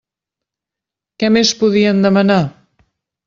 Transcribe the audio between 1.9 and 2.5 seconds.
demanar?